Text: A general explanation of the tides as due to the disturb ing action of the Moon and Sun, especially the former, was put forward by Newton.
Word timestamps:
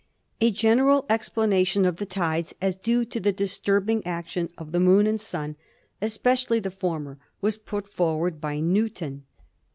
A 0.39 0.49
general 0.49 1.05
explanation 1.11 1.85
of 1.85 1.97
the 1.97 2.07
tides 2.07 2.55
as 2.59 2.75
due 2.75 3.05
to 3.05 3.19
the 3.19 3.31
disturb 3.31 3.87
ing 3.87 4.03
action 4.03 4.49
of 4.57 4.71
the 4.71 4.79
Moon 4.79 5.05
and 5.05 5.21
Sun, 5.21 5.55
especially 6.01 6.59
the 6.59 6.71
former, 6.71 7.19
was 7.39 7.59
put 7.59 7.87
forward 7.87 8.41
by 8.41 8.59
Newton. 8.61 9.25